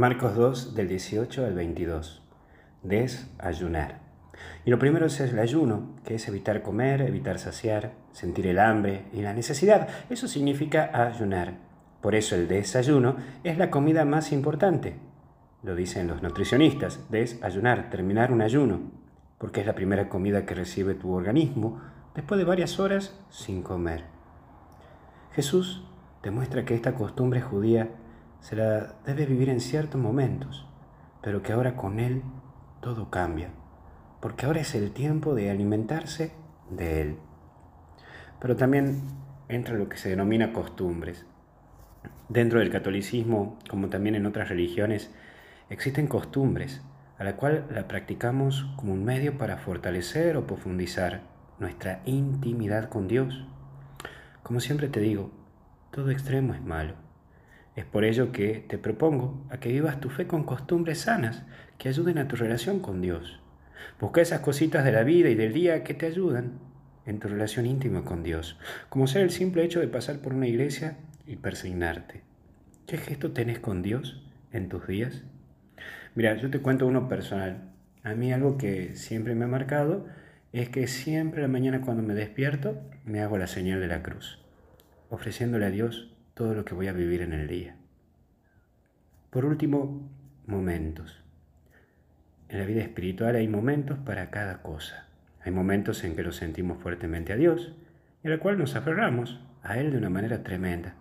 [0.00, 2.22] Marcos 2 del 18 al 22.
[2.82, 4.00] Desayunar.
[4.64, 9.04] Y lo primero es el ayuno, que es evitar comer, evitar saciar, sentir el hambre
[9.12, 9.88] y la necesidad.
[10.08, 11.58] Eso significa ayunar.
[12.00, 14.94] Por eso el desayuno es la comida más importante.
[15.62, 18.80] Lo dicen los nutricionistas, desayunar, terminar un ayuno,
[19.36, 21.78] porque es la primera comida que recibe tu organismo
[22.14, 24.04] después de varias horas sin comer.
[25.34, 25.84] Jesús
[26.22, 27.90] demuestra que esta costumbre judía
[28.40, 30.66] se la debe vivir en ciertos momentos,
[31.22, 32.22] pero que ahora con Él
[32.80, 33.50] todo cambia,
[34.20, 36.32] porque ahora es el tiempo de alimentarse
[36.70, 37.16] de Él.
[38.40, 39.02] Pero también
[39.48, 41.26] entra lo que se denomina costumbres.
[42.28, 45.10] Dentro del catolicismo, como también en otras religiones,
[45.68, 46.80] existen costumbres,
[47.18, 51.20] a la cual la practicamos como un medio para fortalecer o profundizar
[51.58, 53.46] nuestra intimidad con Dios.
[54.42, 55.30] Como siempre te digo,
[55.90, 57.09] todo extremo es malo
[57.80, 61.44] es por ello que te propongo a que vivas tu fe con costumbres sanas
[61.78, 63.40] que ayuden a tu relación con Dios.
[63.98, 66.58] Busca esas cositas de la vida y del día que te ayudan
[67.06, 68.58] en tu relación íntima con Dios,
[68.90, 72.20] como ser el simple hecho de pasar por una iglesia y persignarte.
[72.86, 74.22] ¿Qué gesto tenés con Dios
[74.52, 75.22] en tus días?
[76.14, 77.72] Mira, yo te cuento uno personal.
[78.02, 80.06] A mí algo que siempre me ha marcado
[80.52, 84.02] es que siempre a la mañana cuando me despierto me hago la señal de la
[84.02, 84.38] cruz,
[85.08, 86.10] ofreciéndole a Dios
[86.40, 87.76] todo lo que voy a vivir en el día.
[89.28, 90.10] Por último,
[90.46, 91.22] momentos.
[92.48, 95.06] En la vida espiritual hay momentos para cada cosa.
[95.44, 97.74] Hay momentos en que lo sentimos fuertemente a Dios
[98.24, 100.94] y a la cual nos aferramos a Él de una manera tremenda.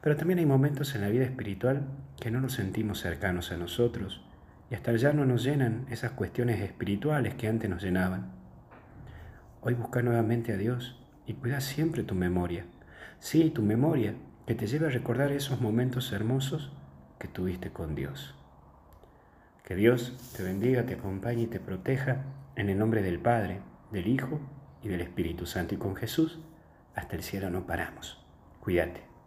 [0.00, 1.82] Pero también hay momentos en la vida espiritual
[2.18, 4.24] que no nos sentimos cercanos a nosotros
[4.70, 8.32] y hasta ya no nos llenan esas cuestiones espirituales que antes nos llenaban.
[9.60, 12.64] Hoy busca nuevamente a Dios y cuida siempre tu memoria.
[13.18, 14.14] Sí, tu memoria,
[14.48, 16.72] que te lleve a recordar esos momentos hermosos
[17.18, 18.34] que tuviste con Dios.
[19.62, 22.24] Que Dios te bendiga, te acompañe y te proteja
[22.56, 23.60] en el nombre del Padre,
[23.92, 24.40] del Hijo
[24.82, 26.38] y del Espíritu Santo y con Jesús.
[26.94, 28.24] Hasta el cielo no paramos.
[28.60, 29.17] Cuídate.